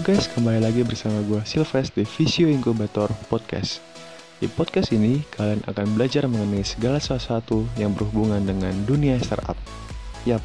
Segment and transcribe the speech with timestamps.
[0.00, 3.84] Guys, kembali lagi bersama gue Silves di Visio Incubator Podcast.
[4.40, 9.60] Di podcast ini, kalian akan belajar mengenai segala sesuatu yang berhubungan dengan dunia startup.
[10.24, 10.40] Yap,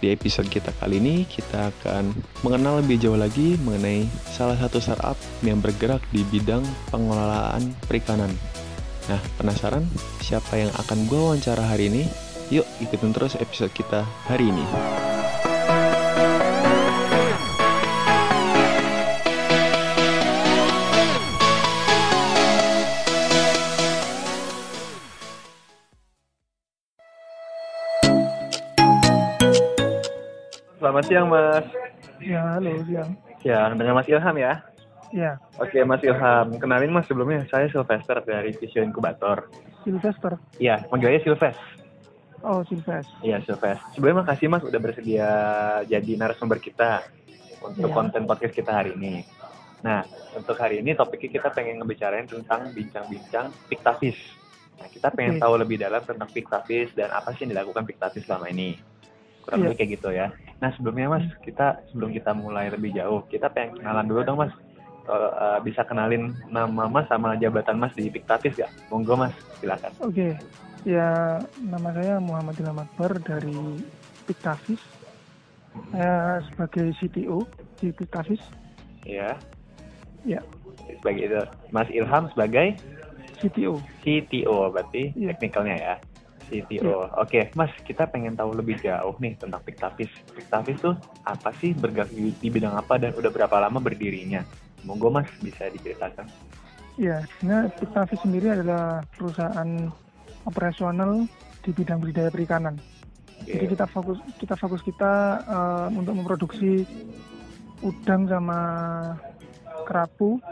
[0.00, 5.20] di episode kita kali ini kita akan mengenal lebih jauh lagi mengenai salah satu startup
[5.44, 8.32] yang bergerak di bidang pengelolaan perikanan.
[9.12, 9.84] Nah, penasaran
[10.24, 12.08] siapa yang akan gue wawancara hari ini?
[12.48, 15.07] Yuk ikutin terus episode kita hari ini.
[30.98, 31.66] Selamat siang Mas.
[32.18, 33.10] Ya, halo, siang.
[33.46, 34.66] Ya, dengan Mas Ilham ya.
[35.14, 39.46] Ya, Oke Mas Ilham, kenalin Mas sebelumnya saya Sylvester dari Visio Incubator.
[39.86, 40.34] Sylvester.
[40.58, 41.54] Iya, manggilnya Sylves.
[42.42, 43.14] Oh, Sylvester.
[43.22, 43.78] Iya Sylves.
[43.94, 45.30] Sebelumnya makasih Mas udah bersedia
[45.86, 47.06] jadi narasumber kita
[47.62, 47.94] untuk Iya.
[47.94, 49.22] konten podcast kita hari ini.
[49.86, 50.02] Nah,
[50.34, 54.18] untuk hari ini topiknya kita pengen ngebicarain tentang bincang-bincang Pictavis.
[54.82, 55.46] Nah, kita pengen Oke.
[55.46, 58.74] tahu lebih dalam tentang Pictavis dan apa sih yang dilakukan Pictavis selama ini.
[59.46, 59.66] Kurang Iya.
[59.70, 60.28] lebih kayak gitu ya.
[60.58, 64.54] Nah, sebelumnya Mas, kita sebelum kita mulai lebih jauh, kita pengen kenalan dulu dong Mas.
[65.08, 68.68] Eh, bisa kenalin nama Mas sama jabatan Mas di Pictavis ya?
[68.90, 69.32] Monggo Mas,
[69.62, 69.94] silakan.
[70.02, 70.34] Oke.
[70.82, 73.82] Ya, nama saya Muhammad Ilham Akbar dari
[74.26, 74.82] Pictavis.
[75.90, 77.46] Saya sebagai CTO
[77.78, 78.42] di Pictavis.
[79.06, 79.38] Ya.
[80.26, 80.42] Ya,
[81.00, 82.74] Sebagai itu, Mas Ilham sebagai
[83.38, 83.78] CTO.
[84.02, 85.32] CTO berarti Iya.
[85.32, 85.94] teknikalnya ya.
[86.48, 87.12] CTO.
[87.20, 90.10] Oke, Mas, kita pengen tahu lebih jauh nih tentang Pictavis.
[90.32, 90.96] Pictavis tuh
[91.28, 94.42] apa sih bergerak di, di bidang apa dan udah berapa lama berdirinya?
[94.88, 96.24] Monggo Mas bisa diceritakan.
[96.96, 99.70] Ya, sebenarnya Pictavis sendiri adalah perusahaan
[100.48, 101.28] operasional
[101.62, 102.74] di bidang budidaya perikanan.
[103.46, 103.72] Jadi Oke.
[103.78, 105.12] kita fokus kita fokus kita
[105.46, 106.82] eh, untuk memproduksi
[107.84, 108.58] udang sama
[109.86, 110.42] kerapu,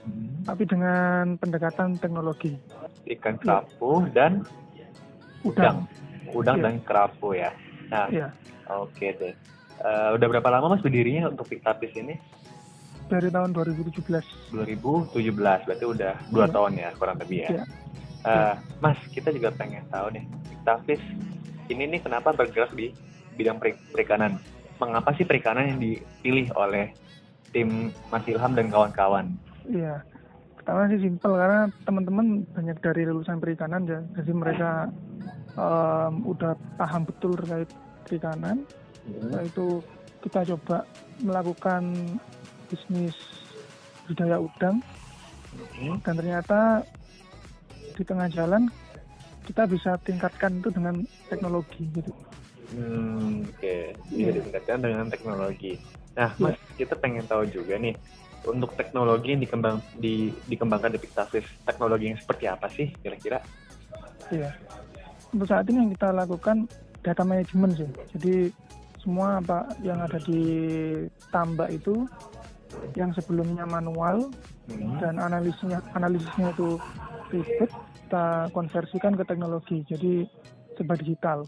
[0.00, 0.48] Hmm.
[0.48, 2.56] tapi dengan pendekatan teknologi.
[3.04, 4.48] Ikan kerapu dan
[5.42, 5.76] udang.
[6.30, 6.64] Udang Iya.
[6.64, 7.50] dan kerapu ya.
[7.88, 8.28] Nah, Ya,
[8.68, 9.34] oke deh.
[9.80, 12.14] Eh, udah berapa lama Mas berdirinya untuk Pictavis ini?
[13.08, 14.22] dari tahun 2017.
[14.54, 16.54] 2017, berarti udah dua Iya.
[16.54, 17.50] tahun ya kurang lebih ya.
[17.50, 17.64] Iya.
[18.22, 21.02] Eh, Mas, kita juga pengen tahu nih, Pictavis
[21.66, 22.94] ini nih kenapa bergerak di
[23.34, 24.38] bidang peri- perikanan?
[24.78, 26.94] Mengapa sih perikanan yang dipilih oleh
[27.50, 29.26] tim Mas Ilham dan kawan-kawan?
[29.66, 30.06] Iya.
[30.60, 34.92] Pertama sih simpel karena teman-teman banyak dari lulusan perikanan ya, jadi mereka
[35.56, 37.70] em, udah paham betul terkait
[38.04, 38.60] perikanan.
[39.08, 39.66] Setelah itu
[40.20, 40.84] kita coba
[41.24, 41.82] melakukan
[42.68, 43.16] bisnis
[44.04, 44.84] budidaya udang
[46.04, 46.84] dan ternyata
[47.96, 48.68] di tengah jalan
[49.48, 51.00] kita bisa tingkatkan itu dengan
[51.32, 52.12] teknologi gitu.
[52.70, 53.74] Hmm, oke,
[54.12, 54.36] bisa Iya.
[54.38, 55.80] ditingkatkan dengan teknologi.
[56.14, 57.96] Nah, Mas, kita pengen tahu juga nih,
[58.48, 63.38] untuk teknologi yang dikembang di, dikembangkan di Pictavis, teknologi yang seperti apa sih kira-kira?
[64.32, 64.50] Iya.
[65.30, 66.66] Untuk saat ini yang kita lakukan
[67.04, 67.90] data management sih.
[68.16, 68.34] Jadi
[69.00, 70.42] semua apa yang ada di
[71.32, 72.04] tambak itu
[72.94, 74.30] yang sebelumnya manual
[74.70, 76.78] Hmm, dan analisisnya analisisnya itu
[77.34, 77.70] ribet
[78.06, 79.82] kita konversikan ke teknologi.
[79.82, 80.22] Jadi
[80.78, 81.38] serba digital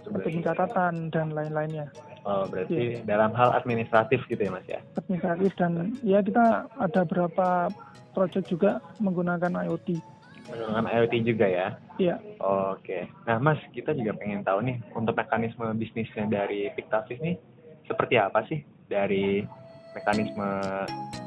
[0.00, 1.90] seperti pencatatan dan lain-lainnya.
[2.24, 2.50] Oh, Iya.
[2.52, 4.80] berarti dalam hal administratif gitu ya, Mas ya?
[5.00, 5.72] Administratif dan
[6.04, 7.72] ya kita ada beberapa
[8.12, 9.96] project juga menggunakan IoT.
[10.52, 11.68] Menggunakan IoT juga ya?
[11.96, 12.16] Iya.
[12.40, 13.08] Oke.
[13.24, 17.36] Nah, Mas, kita juga pengen tahu nih untuk mekanisme bisnisnya dari Pictavis nih
[17.88, 19.44] seperti apa sih dari
[19.96, 20.48] mekanisme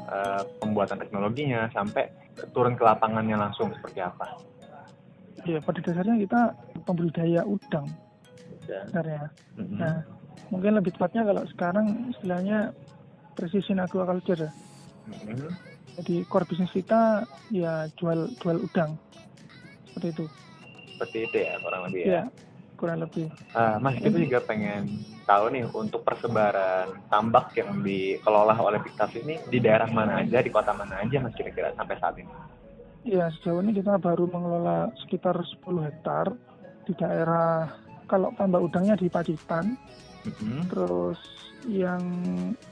[0.04, 2.06] eh, pembuatan teknologinya sampai
[2.52, 4.36] turun ke lapangannya langsung seperti apa?
[5.44, 6.40] Ya pada dasarnya kita
[6.88, 7.88] pembudidaya udang
[8.64, 9.22] Dan, sebenarnya.
[9.56, 9.76] Mhm.
[9.80, 9.96] Nah,
[10.52, 12.70] mungkin lebih tepatnya kalau sekarang istilahnya
[13.34, 14.48] precision aquaculture.
[14.48, 14.52] ya.
[15.10, 15.52] Mhm.
[15.94, 17.22] Jadi core bisnis kita
[17.54, 18.98] ya jual jual udang.
[19.90, 20.24] Seperti itu.
[20.94, 22.10] Seperti itu ya kurang lebih ya.
[22.10, 22.22] Ya,
[22.74, 23.26] kurang lebih.
[23.54, 24.98] Ah, mas, kita juga pengen
[25.30, 30.50] tahu nih untuk persebaran tambak yang dikelola oleh Pictavis ini di daerah mana aja, di
[30.50, 32.30] kota mana aja mas kira-kira sampai saat ini?
[33.04, 36.34] Ya, sejauh ini kita baru mengelola sekitar 10 hektar
[36.88, 37.68] di daerah
[38.08, 39.76] kalau tambak udangnya di Pacitan,
[40.24, 40.72] Mhm.
[40.72, 41.20] terus
[41.64, 42.00] yang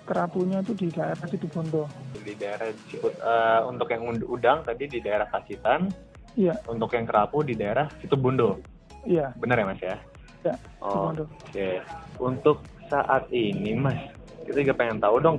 [0.04, 1.88] kerapunya itu di daerah Situbondo.
[2.20, 5.88] Di daerah eh, untuk yang udang tadi di daerah Pacitan,
[6.32, 8.60] Iya, untuk yang kerapu di daerah Situbondo.
[9.04, 9.96] iya, Benar ya mas ya?
[10.42, 11.12] Ya, Oh.
[11.14, 11.78] Oke.
[12.18, 14.00] Untuk saat ini mas,
[14.44, 15.36] kita juga pengen tahu dong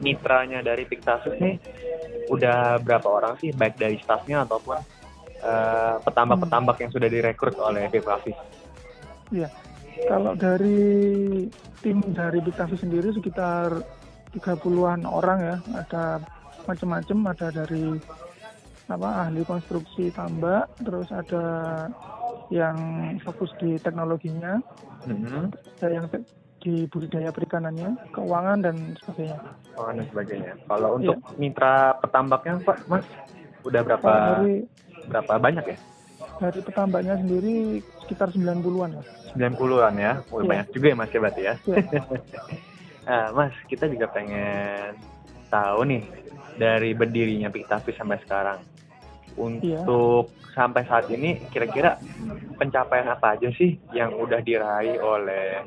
[0.00, 1.60] mitranya dari Pictavis nih
[2.32, 4.80] udah berapa orang sih baik dari staffnya ataupun
[5.44, 8.36] eh, petambak-petambak yang sudah direkrut oleh Pictavis?
[9.28, 9.48] Iya.
[10.04, 11.46] Kalau dari
[11.80, 13.70] tim dari Biktavi sendiri sekitar
[14.34, 16.18] 30-an orang ya, ada
[16.66, 17.94] macam-macam, ada dari
[18.84, 21.44] apa ahli konstruksi tambak, terus ada
[22.52, 22.76] yang
[23.24, 24.60] fokus di teknologinya,
[25.08, 25.54] Mhm.
[25.80, 26.26] ada yang te-
[26.60, 29.38] di budidaya perikanannya, keuangan dan sebagainya.
[29.76, 30.52] Oh, dan sebagainya.
[30.64, 31.12] Kalau Iya.
[31.12, 33.04] untuk mitra petambaknya, Pak, Mas,
[33.64, 34.64] udah berapa dari
[35.08, 35.78] berapa banyak ya?
[36.40, 39.02] Dari petambaknya sendiri sekitar 90-an ya.
[39.34, 40.12] 90-an ya.
[40.30, 40.48] Oh, Iya.
[40.50, 41.54] banyak juga ya Mas ya berarti ya.
[41.66, 41.76] Iya.
[43.06, 44.94] Nah, Mas, kita juga pengen
[45.48, 46.02] tahu nih
[46.58, 48.58] dari berdirinya Piktavis sampai sekarang.
[49.62, 49.82] Iya.
[49.82, 51.98] Untuk sampai saat ini kira-kira
[52.54, 55.66] pencapaian apa aja sih yang udah diraih oleh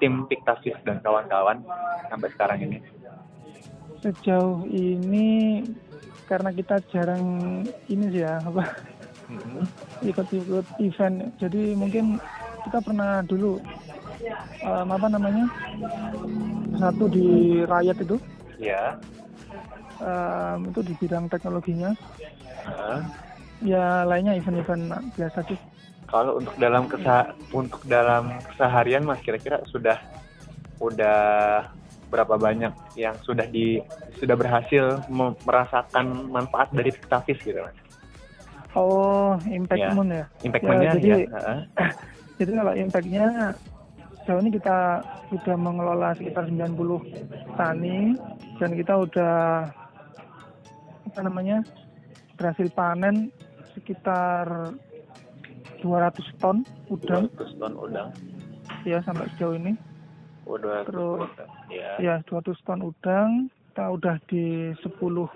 [0.00, 1.60] tim Piktavis dan kawan-kawan
[2.08, 2.78] sampai sekarang ini?
[4.00, 5.62] Sejauh ini
[6.26, 7.60] karena kita jarang
[7.92, 8.64] ini sih ya apa
[9.32, 9.64] Mhm.
[10.04, 12.20] ikut-ikut event jadi mungkin
[12.62, 13.58] kita pernah dulu
[14.60, 15.44] em, apa namanya
[16.76, 18.16] satu di Riot itu
[18.60, 18.94] Ya.
[19.98, 21.96] em, itu di bidang teknologinya
[22.62, 23.02] Nah,
[23.58, 25.58] ya lainnya event-event biasa sih
[26.06, 29.96] Kalau untuk dalam kesa untuk dalam keseharian Mas kira-kira sudah
[30.78, 31.20] udah
[32.06, 33.80] berapa banyak yang sudah di
[34.20, 37.74] sudah berhasil me- merasakan manfaat dari Piktavis gitu Mas?
[38.74, 39.90] Oh impact Ya.
[39.92, 40.96] moon ya Impactmentnya Ya, ya.
[40.96, 41.60] jadi- heeh.
[42.36, 43.26] jadi kalau impactnya
[44.16, 44.78] sejauh ini kita
[45.28, 47.02] sudah mengelola sekitar 90
[47.54, 48.14] tani
[48.56, 49.36] dan kita udah
[51.04, 51.60] apa namanya
[52.34, 53.28] berhasil panen
[53.72, 54.72] sekitar
[55.78, 58.08] 200 ton udang 200 ton udang.
[58.84, 59.74] ya sampai sejauh ini
[60.42, 61.30] Udah Terus,
[61.68, 61.90] ya.
[61.98, 63.30] ya 200 ton udang
[63.64, 65.30] kita udah di 10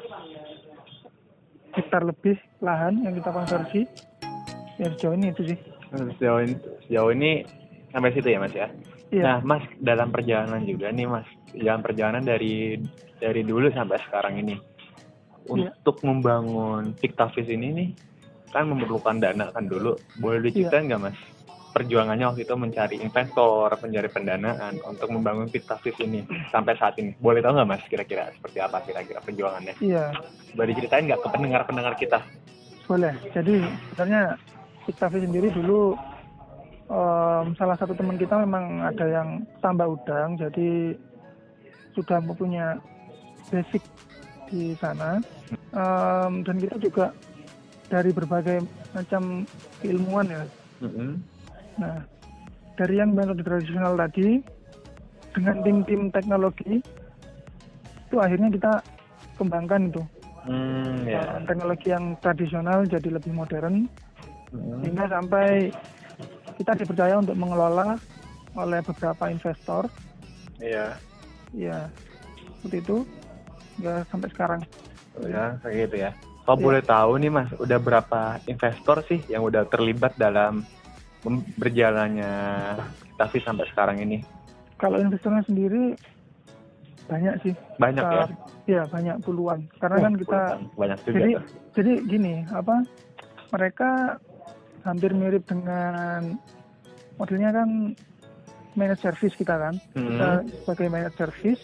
[1.76, 3.80] hektar lebih lahan yang kita konversi
[4.76, 7.30] ya sejauh ini itu sih Sejauh ini sejauh ini
[7.88, 8.68] sampai situ ya Mas ya.
[9.08, 12.80] iya Nah, Mas dalam perjalanan juga nih Mas, dalam perjalanan dari
[13.16, 14.56] dari dulu sampai sekarang ini
[15.46, 15.70] Iya.
[15.70, 17.88] untuk membangun Piktavis ini nih
[18.50, 19.94] kan memerlukan dana kan dulu.
[20.18, 21.18] Boleh diceritain nggak Mas?
[21.76, 27.12] Perjuangannya waktu itu mencari investor, mencari pendanaan untuk membangun Piktavis ini sampai saat ini.
[27.20, 29.76] Boleh tahu nggak Mas kira-kira seperti apa kira-kira perjuangannya?
[29.84, 30.08] iya
[30.56, 32.24] Boleh diceritain nggak ke pendengar-pendengar kita?
[32.88, 33.12] Boleh.
[33.36, 33.60] Jadi
[33.92, 34.40] sebenarnya
[34.88, 35.92] Piktavi sendiri dulu
[36.88, 40.96] em, salah satu teman kita memang ada yang tambah udang, jadi
[41.92, 42.80] sudah mempunyai
[43.52, 43.84] basic
[44.48, 45.20] di sana.
[45.76, 47.12] Em, dan kita juga
[47.92, 48.64] dari berbagai
[48.96, 49.44] macam
[49.84, 50.42] ilmuwan ya.
[50.80, 51.35] Mm-mm.
[51.76, 52.00] Nah,
[52.76, 54.40] dari yang metode tradisional tadi
[55.36, 56.80] dengan tim-tim teknologi
[58.06, 58.72] itu akhirnya kita
[59.36, 60.02] kembangkan itu
[60.46, 61.18] Hmm, ya.
[61.26, 63.90] Eh, teknologi yang tradisional jadi lebih modern
[64.54, 64.78] Mm-mm.
[64.78, 65.74] sehingga sampai
[66.54, 67.98] kita dipercaya untuk mengelola
[68.54, 69.90] oleh beberapa investor
[70.62, 70.96] Iya.
[71.50, 71.90] ya
[72.62, 72.96] seperti itu
[73.82, 74.60] ya sampai sekarang
[75.26, 76.10] Ya, kayak gitu ya.
[76.46, 76.64] Kalau Iya.
[76.70, 80.62] boleh tahu nih Mas, udah berapa investor sih yang udah terlibat dalam
[81.56, 82.32] berjalannya
[83.16, 84.18] Tavi sampai sekarang ini?
[84.76, 85.96] kalau investornya sendiri
[87.06, 88.24] banyak sih Banyak ya?
[88.28, 90.40] Kita- ya banyak puluhan karena kan kita
[90.74, 91.44] banyak juga jadi tuh.
[91.78, 92.82] jadi gini apa
[93.54, 94.18] mereka
[94.82, 96.34] hampir mirip dengan
[97.14, 97.94] modelnya kan
[98.74, 101.62] managed service kita kan kita Hmm, sebagai managed service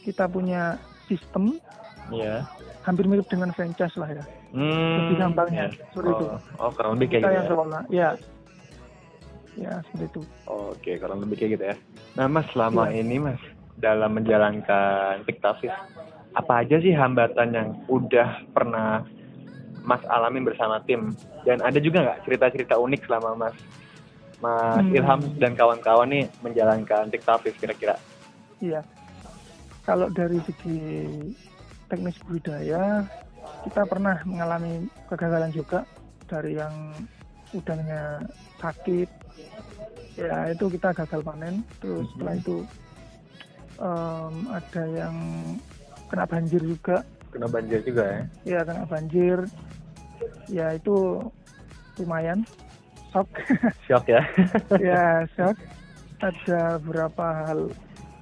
[0.00, 1.60] kita punya sistem
[2.08, 2.48] Iya.
[2.82, 5.86] hampir mirip dengan franchise lah ya Hmm, Lebih gampangnya, ya.
[5.94, 6.26] seperti oh, itu.
[6.58, 7.80] Oh, kurang lebih kayak kita gitu yang ya?
[7.92, 8.08] ya
[9.60, 11.76] ya seperti itu Oke, kurang lebih kayak gitu ya.
[12.16, 13.04] Nah, Mas, selama Iya.
[13.04, 13.38] ini, Mas,
[13.76, 15.70] dalam menjalankan Piktavis,
[16.32, 19.06] apa aja sih hambatan yang udah pernah
[19.80, 21.14] Mas alamin bersama tim?
[21.42, 23.56] Dan ada juga nggak cerita-cerita unik selama Mas
[24.40, 24.96] Mas Hmm.
[24.96, 27.94] Ilham dan kawan-kawan nih menjalankan Piktavis kira-kira?
[28.58, 28.80] iya
[29.82, 30.80] kalau dari segi
[31.86, 33.04] teknis budidaya
[33.62, 35.84] kita pernah mengalami kegagalan juga
[36.26, 36.92] dari yang
[37.52, 38.20] udangnya
[38.58, 39.08] sakit
[40.16, 42.12] ya itu kita gagal panen terus Mhm.
[42.16, 42.56] setelah itu
[43.80, 45.16] em, ada yang
[46.10, 46.96] kena banjir juga
[47.30, 48.22] Kena banjir juga ya?
[48.42, 49.38] ya kena banjir
[50.50, 51.22] ya itu
[51.96, 52.42] lumayan
[53.14, 53.28] shock
[53.86, 54.22] Shock ya?
[54.82, 55.56] ya shock
[56.20, 57.60] ada beberapa hal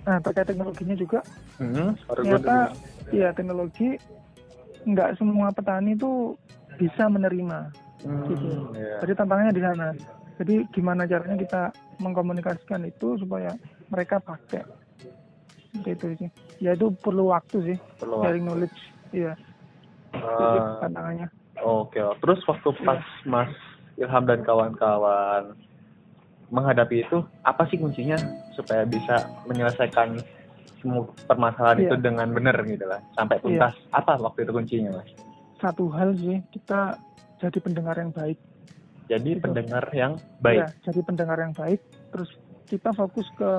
[0.06, 1.20] nah terkait teknologinya juga
[1.58, 2.70] Hmm, gua ternyata
[3.10, 3.98] ya teknologi
[4.86, 6.38] nggak semua petani itu
[6.78, 8.46] bisa menerima Hmm, gitu.
[8.78, 9.02] iya.
[9.02, 9.88] jadi tantangannya di sana
[10.38, 11.62] jadi gimana caranya kita
[11.98, 13.50] mengkomunikasikan itu supaya
[13.90, 14.62] mereka pakai?
[15.74, 16.30] Seperti itu sih.
[16.62, 17.76] Ya itu perlu waktu sih.
[17.98, 18.78] Perlu sharing knowledge.
[19.10, 19.34] Iya.
[20.80, 21.28] Tantangannya.
[21.58, 23.50] Oke, terus waktu pas Mas
[23.98, 25.58] Ilham dan kawan-kawan
[26.54, 28.16] menghadapi itu, apa sih kuncinya
[28.54, 30.16] supaya bisa menyelesaikan
[30.78, 31.86] semua permasalahan Iya.
[31.90, 33.74] itu dengan benar gitu lah sampai tuntas?
[33.90, 35.10] Apa waktu itu kuncinya mas?
[35.58, 36.94] Satu hal sih kita
[37.42, 38.38] jadi pendengar yang baik.
[39.08, 39.42] Jadi Gitu.
[39.42, 41.80] pendengar yang baik Ya, jadi pendengar yang baik.
[42.08, 42.30] Terus
[42.66, 43.52] kita fokus ke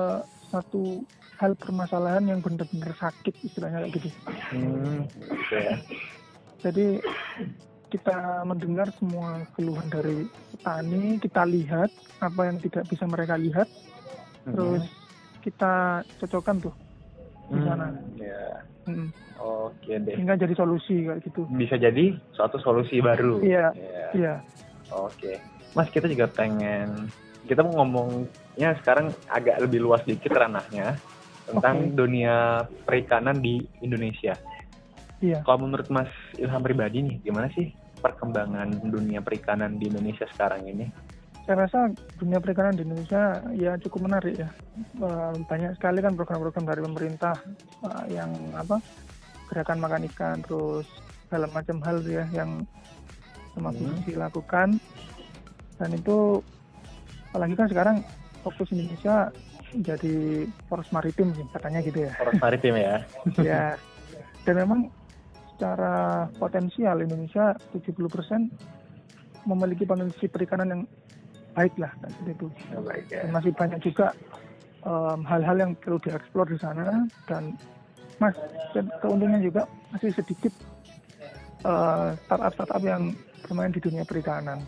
[0.48, 1.02] satu
[1.36, 4.08] hal permasalahan yang benar-benar sakit istilahnya kayak gitu.
[4.50, 5.74] hmm, gitu ya
[6.60, 6.86] Jadi
[7.88, 11.90] kita mendengar semua keluhan dari petani, kita lihat
[12.20, 13.66] apa yang tidak bisa mereka lihat,
[14.46, 14.54] Hmm.
[14.54, 14.84] terus
[15.40, 15.72] kita
[16.16, 16.74] cocokkan tuh
[17.48, 17.88] di Hmm, sana.
[18.14, 18.44] ya
[18.82, 19.08] Mm.
[19.36, 21.44] oke deh Sehingga jadi solusi kayak gitu.
[21.50, 23.72] bisa jadi suatu solusi baru Iya.
[23.72, 24.08] Ya.
[24.12, 24.34] Iya.
[24.90, 25.38] Oke,
[25.74, 27.10] Mas kita juga pengen
[27.46, 30.98] kita mau ngomongnya sekarang agak lebih luas dikit ranahnya
[31.48, 31.94] tentang Oke.
[31.96, 34.36] dunia perikanan di Indonesia.
[35.20, 35.44] Iya.
[35.44, 36.08] Kalau menurut Mas
[36.40, 40.88] Ilham pribadi nih, gimana sih perkembangan dunia perikanan di Indonesia sekarang ini?
[41.44, 44.48] Saya rasa dunia perikanan di Indonesia ya cukup menarik ya.
[44.96, 47.34] Eh, Banyak sekali kan program-program dari pemerintah
[47.84, 48.80] eh, yang apa
[49.50, 50.86] gerakan makan ikan terus
[51.26, 52.64] segala macam hal ya yang
[53.60, 53.92] sama Hmm.
[54.00, 54.68] BCC lakukan
[55.76, 56.40] dan itu
[57.30, 57.96] apalagi kan sekarang
[58.40, 59.28] fokus Indonesia
[59.70, 60.14] jadi
[60.66, 62.12] poros maritim sih katanya gitu ya.
[62.16, 63.04] Poros maritim ya.
[63.46, 63.64] ya
[64.42, 64.88] dan memang
[65.54, 68.48] secara potensial Indonesia 70%
[69.44, 70.82] memiliki potensi perikanan yang
[71.52, 72.48] baik lah kan itu
[72.80, 73.20] Baik ya.
[73.22, 74.16] dan masih banyak juga
[74.82, 77.52] em, hal-hal yang perlu dieksplor di sana dan
[78.16, 78.32] mas
[78.72, 80.52] dan keuntungan juga masih sedikit
[81.62, 84.60] eh, startup-startup yang bermain di dunia perikanan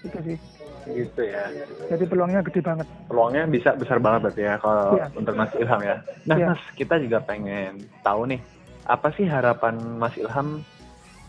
[0.00, 0.38] itu sih
[0.80, 1.44] Gitu ya.
[1.86, 5.06] jadi peluangnya gede banget Peluangnya bisa besar banget berarti ya kalau Iya.
[5.12, 5.96] untuk Mas Ilham ya.
[6.24, 6.46] Nah, Iya.
[6.48, 8.40] Mas, kita juga pengen tahu nih,
[8.86, 10.64] apa sih harapan Mas Ilham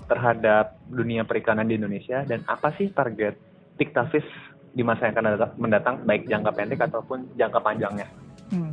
[0.07, 3.35] terhadap dunia perikanan di Indonesia dan apa sih target
[3.75, 4.23] Tiktavis
[4.71, 8.07] di masa yang akan datang- mendatang baik jangka pendek ataupun jangka panjangnya?
[8.49, 8.71] Hmm.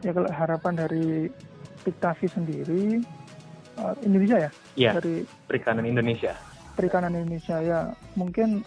[0.00, 1.30] Ya kalau harapan dari
[1.80, 2.82] Piktavi sendiri
[3.76, 6.34] eh, Indonesia ya Iya, dari perikanan Indonesia.
[6.78, 8.62] Perikanan Indonesia ya mungkin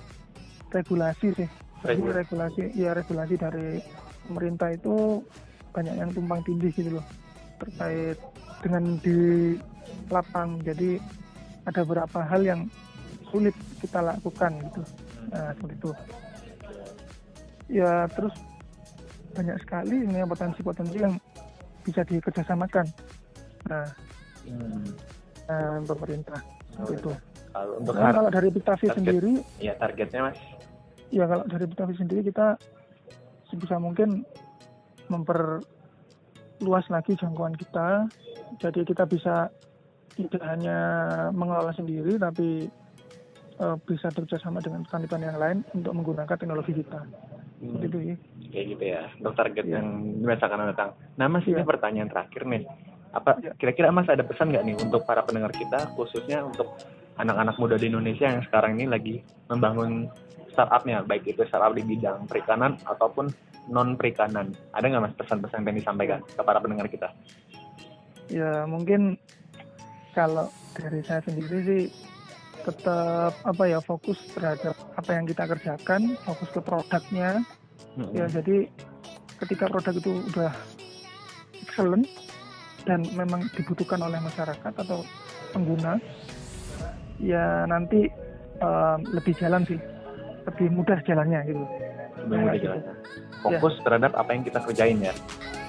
[0.76, 1.48] regulasi sih.
[1.82, 2.20] Regulasi.
[2.20, 3.80] regulasi ya regulasi dari
[4.28, 5.24] pemerintah itu
[5.72, 7.06] banyak yang tumpang tindih gitu loh
[7.64, 8.20] terkait
[8.60, 9.56] dengan di
[10.12, 10.60] lapang.
[10.68, 11.00] Jadi
[11.64, 12.62] ada beberapa hal yang
[13.32, 14.82] sulit kita lakukan gitu.
[15.32, 15.92] Nah, seperti itu.
[17.72, 18.36] Ya terus
[19.32, 21.16] banyak sekali ini potensi-potensi yang
[21.88, 22.86] bisa dikerjasamakan.
[23.72, 23.88] Nah,
[24.42, 24.84] Hmm.
[25.48, 26.40] eh, pemerintah
[26.76, 27.12] seperti itu.
[27.52, 28.96] Kalau untuk Nah, kalau dari Piktavi target.
[28.96, 30.40] sendiri, ya targetnya Mas.
[31.12, 32.56] ya kalau dari Piktavi sendiri kita
[33.46, 34.24] sebisa mungkin
[35.12, 35.66] memperluas
[36.88, 38.08] lagi jangkauan kita.
[38.58, 39.52] Jadi kita bisa
[40.14, 40.80] tidak hanya
[41.32, 42.72] mengelola sendiri, tapi
[43.60, 47.04] eh, bisa bekerjasama dengan rekan-rekan yang lain untuk menggunakan teknologi kita.
[47.62, 47.78] Hmm.
[47.78, 48.16] Seperti itu ya.
[48.50, 49.74] Kayak gitu ya, untuk target Iya.
[49.78, 49.86] yang
[50.18, 50.90] di masa akan datang.
[51.14, 51.68] Nah, Mas ini Iya.
[51.68, 52.64] pertanyaan terakhir nih.
[53.12, 53.52] Apa Iya.
[53.56, 56.74] kira-kira Mas ada pesan nggak nih untuk para pendengar kita, khususnya untuk
[57.20, 59.16] anak-anak muda di Indonesia yang sekarang ini lagi
[59.52, 60.08] membangun
[60.52, 63.32] startupnya, baik itu startup di bidang perikanan ataupun
[63.72, 64.52] non perikanan.
[64.76, 67.10] Ada nggak Mas pesan-pesan yang disampaikan ke para pendengar kita?
[68.32, 69.20] Ya mungkin
[70.16, 71.84] kalau dari saya sendiri sih
[72.62, 77.42] tetap apa ya fokus terhadap apa yang kita kerjakan, fokus ke produknya,
[77.96, 78.08] Hmm.
[78.16, 78.72] ya jadi
[79.44, 80.54] ketika produk itu udah
[81.60, 82.08] excellent
[82.88, 85.04] dan memang dibutuhkan oleh masyarakat atau
[85.52, 86.00] pengguna
[87.22, 88.10] ya nanti
[88.58, 89.78] em, lebih jalan sih
[90.42, 91.64] lebih mudah jalannya gitu
[92.22, 92.94] Lebih mudah jalannya.
[93.42, 95.14] Fokus terhadap apa yang kita kerjain ya,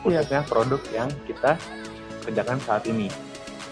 [0.00, 1.56] khususnya produk yang kita
[2.20, 3.08] kerjakan saat ini.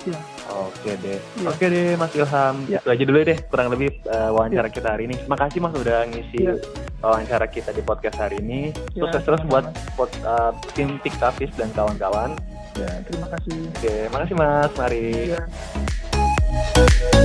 [0.00, 0.16] Iya.
[0.50, 1.49] Oke deh, Iya.
[1.52, 2.80] oke deh Mas Ilham, Iya.
[2.80, 5.16] itu aja dulu deh kurang lebih eh, wawancara kita hari ini.
[5.28, 6.56] Makasih Mas udah ngisi Iya.
[7.00, 8.72] wawancara kita di podcast hari ini.
[8.92, 12.32] Sukses terus buat, buat eh, tim Tiktavis dan kawan-kawan.
[12.78, 15.37] ya terima kasih Oke, makasih Mas, mari.
[15.37, 17.20] ya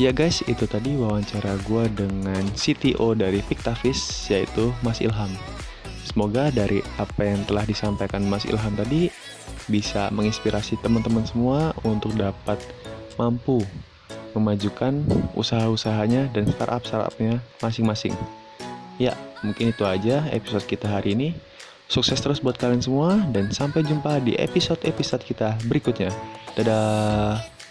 [0.00, 5.28] Ya guys, itu tadi wawancara gue dengan CTO dari Pictavis, yaitu Mas Ilham.
[6.08, 9.12] Semoga dari apa yang telah disampaikan Mas Ilham tadi
[9.68, 12.56] bisa menginspirasi teman-teman semua untuk dapat
[13.20, 13.60] mampu
[14.32, 15.04] memajukan
[15.36, 18.16] usaha-usahanya dan startup-startupnya masing-masing.
[18.96, 19.12] Ya,
[19.44, 21.28] mungkin itu aja episode kita hari ini.
[21.92, 26.08] Sukses terus buat kalian semua dan sampai jumpa di episode-episode kita berikutnya.
[26.56, 27.61] Dadah.